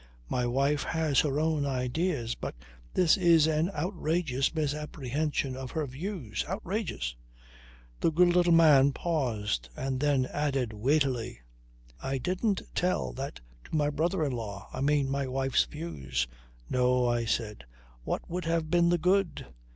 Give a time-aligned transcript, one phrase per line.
[0.29, 2.55] My wife has her own ideas, but
[2.95, 6.43] this is an outrageous misapprehension of her views.
[6.49, 7.15] Outrageous."
[7.99, 11.41] The good little man paused and then added weightily:
[12.01, 16.25] "I didn't tell that to my brother in law I mean, my wife's views."
[16.67, 17.65] "No," I said.
[18.03, 19.45] "What would have been the good?"